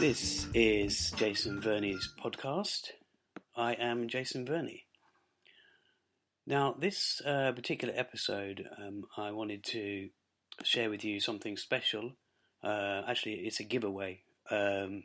[0.00, 2.92] This is Jason Verney's podcast.
[3.54, 4.86] I am Jason Verney.
[6.46, 10.08] Now, this uh, particular episode, um, I wanted to
[10.64, 12.12] share with you something special.
[12.64, 15.02] Uh, actually, it's a giveaway, um,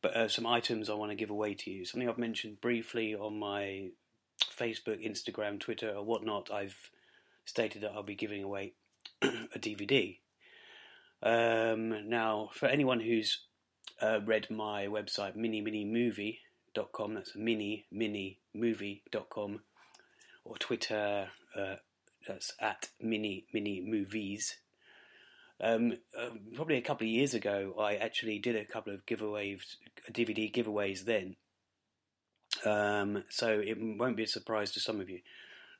[0.00, 1.84] but uh, some items I want to give away to you.
[1.84, 3.90] Something I've mentioned briefly on my
[4.58, 6.50] Facebook, Instagram, Twitter, or whatnot.
[6.50, 6.78] I've
[7.44, 8.72] stated that I'll be giving away
[9.22, 10.16] a DVD.
[11.22, 13.40] Um, now, for anyone who's
[14.00, 19.60] uh, read my website, mini mini movie.com that's mini mini movie.com,
[20.44, 21.76] or Twitter, uh,
[22.26, 24.56] that's at mini mini movies.
[25.60, 29.60] Um, uh, probably a couple of years ago, I actually did a couple of giveaways,
[30.10, 31.36] DVD giveaways then.
[32.64, 35.20] Um, so it won't be a surprise to some of you.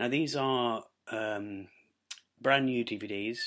[0.00, 1.68] Now, these are um,
[2.40, 3.38] brand new DVDs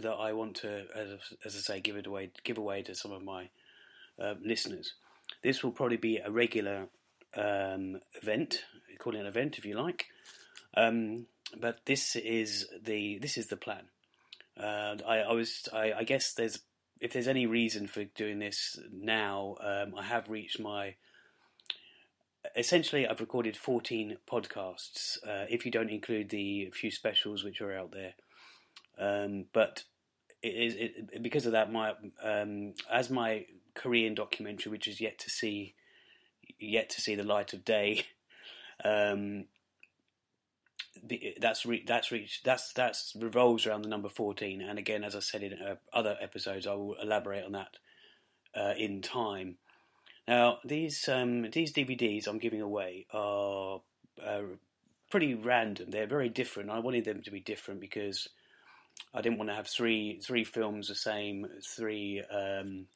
[0.00, 1.08] that I want to, as,
[1.44, 3.48] as I say, give it away, give away to some of my
[4.22, 4.94] uh, listeners.
[5.42, 6.88] This will probably be a regular
[7.36, 8.64] um, event,
[8.98, 10.06] call it an event if you like.
[10.76, 11.26] Um,
[11.58, 13.88] but this is the this is the plan.
[14.58, 16.60] Uh, I, I, was I, I, guess there's
[17.00, 20.94] if there's any reason for doing this now, um, I have reached my.
[22.56, 25.18] Essentially, I've recorded 14 podcasts.
[25.24, 28.14] Uh, if you don't include the few specials which are out there,
[28.98, 29.84] um, but
[30.42, 31.72] it is it, because of that.
[31.72, 33.46] My um, as my
[33.78, 35.74] Korean documentary, which is yet to see
[36.58, 38.04] yet to see the light of day.
[38.84, 39.46] Um,
[41.40, 44.60] that's re- that's reached that's that's revolves around the number fourteen.
[44.60, 47.76] And again, as I said in uh, other episodes, I will elaborate on that
[48.54, 49.56] uh, in time.
[50.26, 53.80] Now, these um, these DVDs I'm giving away are
[54.24, 54.42] uh,
[55.10, 55.90] pretty random.
[55.90, 56.70] They're very different.
[56.70, 58.28] I wanted them to be different because
[59.14, 62.86] I didn't want to have three three films the same, three um,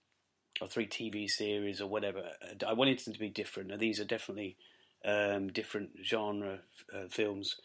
[0.61, 2.23] or three TV series or whatever.
[2.67, 3.71] I wanted them to be different.
[3.71, 4.57] Now, these are definitely
[5.05, 6.61] um, different genre
[6.95, 7.57] uh, films.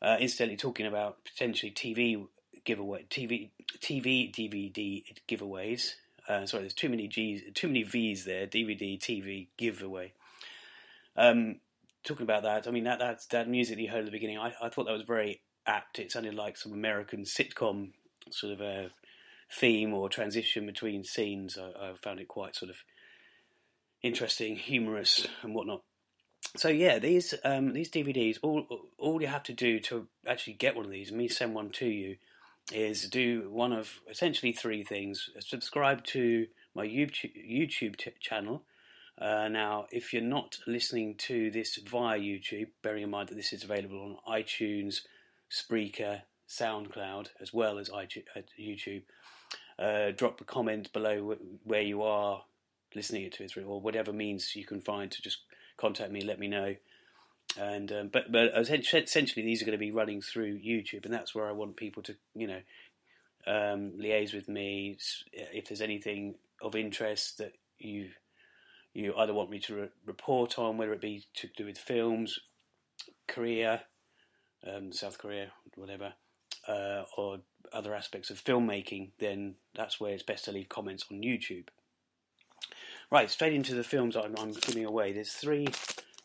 [0.00, 2.26] Uh, incidentally, talking about potentially TV
[2.64, 3.50] giveaway, TV
[3.80, 5.94] TV DVD giveaways.
[6.28, 8.46] Uh, sorry, there's too many G's, too many V's there.
[8.46, 10.12] DVD, TV giveaway.
[11.16, 11.56] Um,
[12.04, 14.52] talking about that, I mean that that that music you heard at the beginning, I,
[14.62, 15.98] I thought that was very apt.
[15.98, 17.90] It sounded like some American sitcom
[18.30, 18.90] sort of a
[19.50, 21.58] theme or transition between scenes.
[21.58, 22.76] I, I found it quite sort of
[24.02, 25.82] interesting, humorous, and whatnot.
[26.56, 28.66] So yeah, these um, these DVDs, all
[28.98, 31.86] all you have to do to actually get one of these, me send one to
[31.86, 32.16] you,
[32.72, 38.64] is do one of essentially three things: subscribe to my YouTube YouTube t- channel.
[39.20, 43.52] Uh, now, if you're not listening to this via YouTube, bearing in mind that this
[43.52, 45.00] is available on iTunes,
[45.50, 49.02] Spreaker, SoundCloud, as well as YouTube,
[49.78, 52.42] uh, drop a comment below where you are
[52.94, 55.38] listening to it through, or whatever means you can find to just
[55.76, 56.74] contact me, let me know.
[57.58, 61.34] And um, but but essentially these are going to be running through YouTube, and that's
[61.34, 62.60] where I want people to you know
[63.46, 64.98] um, liaise with me
[65.32, 68.10] if there's anything of interest that you
[68.94, 72.38] you either want me to re- report on, whether it be to do with films,
[73.26, 73.82] Korea,
[74.66, 76.14] um, South Korea, whatever,
[76.66, 77.38] uh, or
[77.72, 81.68] other aspects of filmmaking, then that's where it's best to leave comments on YouTube.
[83.10, 85.12] Right, straight into the films I'm, I'm giving away.
[85.12, 85.66] There's three,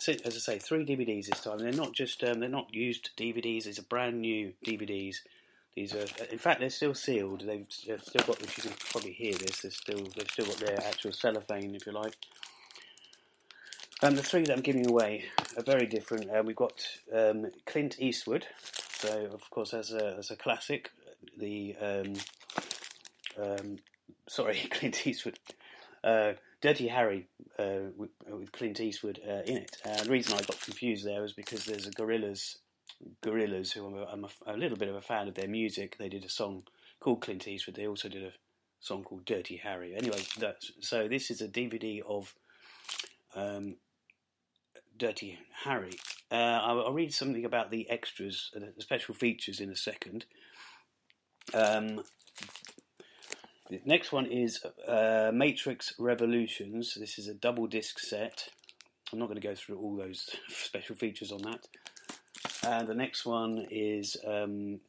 [0.08, 1.60] as I say, three DVDs this time.
[1.60, 3.64] They're not just um, they're not used DVDs.
[3.64, 5.18] These are brand new DVDs.
[5.76, 7.42] These are, in fact, they're still sealed.
[7.48, 9.62] They've, they've still got, which you can probably hear this.
[9.62, 12.16] They're still, they've still got their actual cellophane, if you like.
[14.04, 15.24] And the three that I'm giving away
[15.56, 16.30] are very different.
[16.30, 18.46] Uh, we've got um, Clint Eastwood,
[18.90, 20.92] so of course as a as a classic,
[21.38, 22.14] the um,
[23.42, 23.78] um,
[24.28, 25.40] sorry Clint Eastwood,
[26.04, 27.28] uh, Dirty Harry
[27.60, 29.78] uh, with, with, Clint Eastwood uh, in it.
[29.84, 32.58] the reason I got confused there was because there's a Gorillas,
[33.22, 35.98] Gorillaz who I'm, a, I'm a, a, little bit of a fan of their music.
[35.98, 36.64] They did a song
[37.00, 37.76] called Clint Eastwood.
[37.76, 38.34] They also did a
[38.80, 39.96] song called Dirty Harry.
[39.96, 40.22] Anyway,
[40.80, 42.34] so this is a DVD of
[43.36, 43.78] um,
[44.98, 45.94] Dirty Harry.
[46.32, 50.26] Uh, I'll, I'll, read something about the extras, uh, the special features in a second.
[51.54, 52.04] Um,
[53.70, 56.96] the next one is uh, Matrix Revolutions.
[57.00, 58.50] This is a double disc set.
[59.12, 61.68] I'm not going to go through all those special features on that.
[62.66, 64.80] And the next one is um,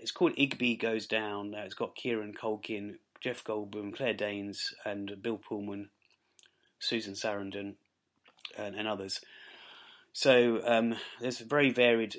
[0.00, 1.54] it's called Igby Goes Down.
[1.54, 5.90] Uh, it's got Kieran Culkin, Jeff Goldblum, Claire Danes, and Bill Pullman,
[6.78, 7.74] Susan Sarandon,
[8.58, 9.20] and, and others.
[10.12, 12.16] So um, there's a very varied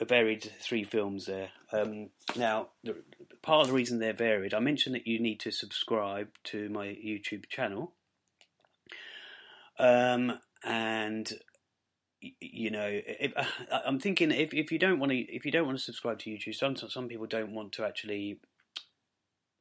[0.00, 1.50] varied three films there.
[1.72, 2.96] Um, now, the,
[3.42, 6.86] part of the reason they're varied, I mentioned that you need to subscribe to my
[6.86, 7.92] YouTube channel,
[9.78, 11.32] um, and
[12.40, 13.32] you know, if,
[13.84, 16.30] I'm thinking if, if you don't want to if you don't want to subscribe to
[16.30, 18.38] YouTube, some some people don't want to actually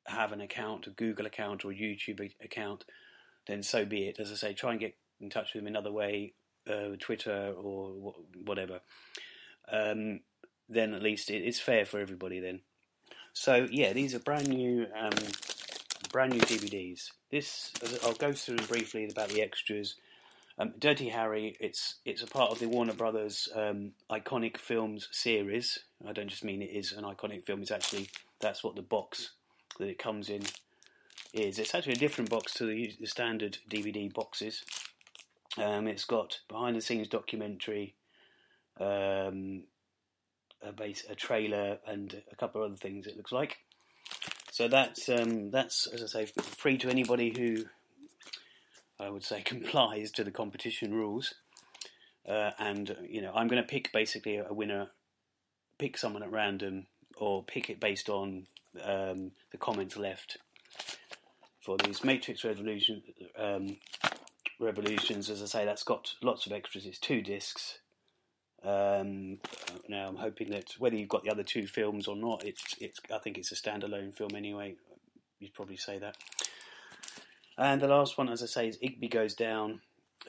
[0.08, 2.86] have an account, a Google account or a YouTube account,
[3.48, 4.20] then so be it.
[4.20, 6.34] As I say, try and get in touch with them another way,
[6.70, 8.14] uh, Twitter or
[8.46, 8.82] whatever.
[9.70, 10.22] Um,
[10.70, 12.40] then at least it's fair for everybody.
[12.40, 12.62] Then,
[13.34, 15.12] so yeah, these are brand new, um,
[16.12, 17.12] brand new DVDs.
[17.30, 17.72] This
[18.04, 19.96] I'll go through briefly about the extras.
[20.58, 25.80] Um, Dirty Harry, it's it's a part of the Warner Brothers um, iconic films series.
[26.08, 28.10] I don't just mean it is an iconic film; it's actually
[28.40, 29.32] that's what the box
[29.80, 30.44] that it comes in
[31.34, 31.60] is.
[31.60, 34.64] It's actually a different box to the, the standard DVD boxes.
[35.58, 37.96] Um, it's got behind the scenes documentary,
[38.82, 39.64] um,
[40.62, 43.08] a base, a trailer, and a couple of other things.
[43.08, 43.58] It looks like.
[44.52, 47.66] So that's um, that's as I say free to anybody who
[49.00, 51.34] I would say complies to the competition rules.
[52.28, 54.90] Uh, and you know I'm going to pick basically a winner,
[55.78, 56.88] pick someone at random,
[57.18, 58.48] or pick it based on
[58.84, 60.38] um, the comments left
[61.62, 63.02] for these Matrix Revolution
[63.38, 63.78] um,
[64.60, 65.30] Revolutions.
[65.30, 66.86] As I say, that's got lots of extras.
[66.86, 67.80] It's two discs.
[68.64, 69.40] Um,
[69.88, 73.00] now I'm hoping that whether you've got the other two films or not, it's it's.
[73.14, 74.76] I think it's a standalone film anyway.
[75.40, 76.18] You'd probably say that.
[77.58, 79.82] And the last one, as I say, is Igby Goes Down.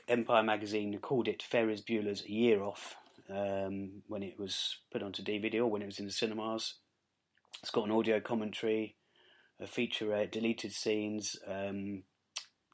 [0.09, 2.97] Empire magazine called it Ferris Bueller's Year Off
[3.31, 6.75] um, when it was put onto DVD or when it was in the cinemas.
[7.63, 8.97] It's got an audio commentary,
[9.61, 12.03] a featurette, deleted scenes, um,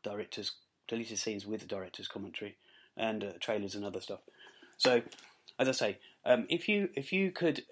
[0.02, 0.52] directors
[0.86, 2.56] deleted scenes with director's commentary,
[2.96, 4.20] and uh, trailers and other stuff.
[4.78, 5.02] So,
[5.58, 7.62] as I say, um, if you if you could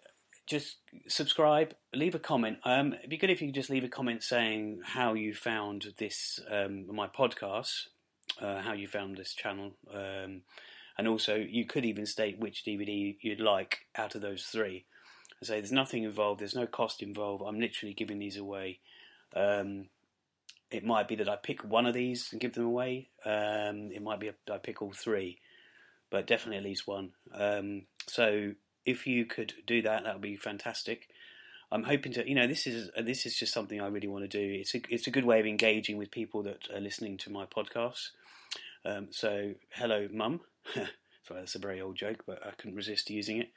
[0.46, 0.76] just
[1.08, 2.58] subscribe, leave a comment.
[2.64, 5.94] Um, it'd be good if you could just leave a comment saying how you found
[5.98, 7.88] this um, my podcast,
[8.40, 10.42] uh, how you found this channel, um,
[10.96, 14.84] and also you could even state which DVD you'd like out of those three.
[15.42, 17.44] I say there's nothing involved, there's no cost involved.
[17.46, 18.78] I'm literally giving these away.
[19.34, 19.88] Um,
[20.70, 23.08] it might be that I pick one of these and give them away.
[23.24, 25.38] Um, it might be I pick all three,
[26.10, 27.10] but definitely at least one.
[27.34, 28.52] Um, so
[28.84, 31.08] if you could do that, that would be fantastic.
[31.72, 34.28] I'm hoping to, you know, this is this is just something I really want to
[34.28, 34.60] do.
[34.60, 37.44] It's a it's a good way of engaging with people that are listening to my
[37.44, 38.10] podcast.
[38.84, 40.40] Um, so, hello, mum.
[40.74, 43.50] Sorry, that's a very old joke, but I couldn't resist using it.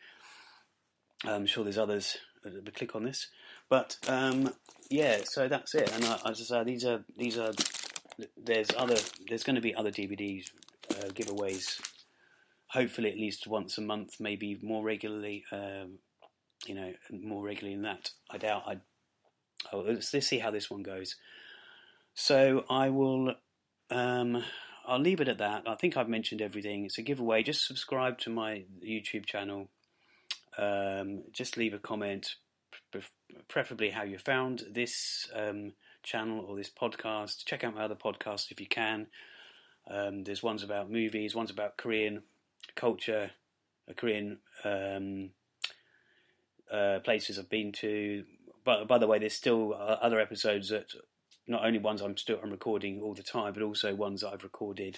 [1.23, 3.27] I'm sure there's others that click on this,
[3.69, 4.53] but um,
[4.89, 5.19] yeah.
[5.25, 5.91] So that's it.
[5.93, 7.51] And I, as I say, these are these are
[8.37, 8.97] there's other
[9.27, 10.49] there's going to be other DVDs
[10.91, 11.79] uh, giveaways.
[12.69, 15.43] Hopefully, at least once a month, maybe more regularly.
[15.51, 15.99] Um,
[16.65, 18.11] you know, more regularly than that.
[18.29, 18.63] I doubt.
[18.67, 18.77] I.
[19.73, 21.15] Oh, let's, let's see how this one goes.
[22.13, 23.35] So I will.
[23.89, 24.43] Um,
[24.85, 25.63] I'll leave it at that.
[25.67, 26.85] I think I've mentioned everything.
[26.85, 27.43] It's a giveaway.
[27.43, 29.69] Just subscribe to my YouTube channel
[30.59, 32.35] um, just leave a comment,
[33.47, 35.73] preferably how you found this um,
[36.03, 37.45] channel or this podcast.
[37.45, 39.07] Check out my other podcasts if you can.
[39.89, 42.23] Um, there's ones about movies, ones about Korean
[42.75, 43.31] culture,
[43.95, 45.31] Korean um,
[46.71, 48.23] uh, places I've been to.
[48.65, 50.93] But by the way, there's still uh, other episodes that
[51.47, 54.43] not only ones I'm still I'm recording all the time, but also ones that I've
[54.43, 54.97] recorded.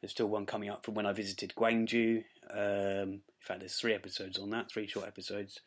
[0.00, 3.94] There's still one coming up from when I visited Gwangju um, in fact, there's three
[3.94, 5.60] episodes on that, three short episodes,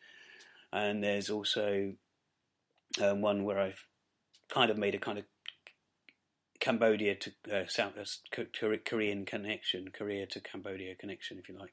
[0.72, 1.92] and there's also
[3.00, 3.84] um, one where I've
[4.48, 5.24] kind of made a kind of
[6.68, 11.72] Cambodia to uh, South uh, Korean connection, Korea to Cambodia connection, if you like.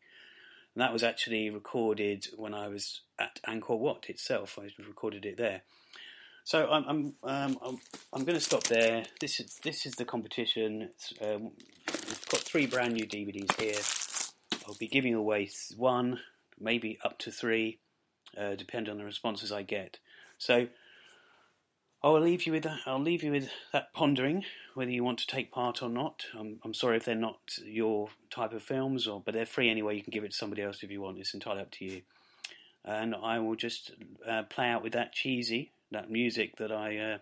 [0.73, 4.57] And that was actually recorded when I was at Angkor Wat itself.
[4.57, 5.63] I recorded it there.
[6.45, 7.77] So I'm I'm um, I'm,
[8.13, 9.03] I'm going to stop there.
[9.19, 10.91] This is this is the competition.
[11.21, 11.51] Um,
[11.87, 13.81] we've got three brand new DVDs here.
[14.65, 16.21] I'll be giving away one,
[16.57, 17.79] maybe up to three,
[18.39, 19.97] uh, depending on the responses I get.
[20.37, 20.67] So
[22.05, 22.81] I'll leave you with that.
[22.85, 24.45] I'll leave you with that pondering
[24.75, 26.27] whether you want to take part or not.
[26.37, 29.95] I'm, I'm sorry if they're not your type of films, or but they're free anyway.
[29.95, 31.17] You can give it to somebody else if you want.
[31.17, 32.01] It's entirely up to you.
[32.83, 33.91] And I will just
[34.29, 37.17] uh, play out with that cheesy, that music that I uh,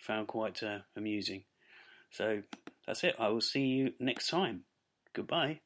[0.00, 1.44] found quite uh, amusing.
[2.10, 2.42] So
[2.88, 3.14] that's it.
[3.20, 4.64] I will see you next time.
[5.12, 5.60] Goodbye.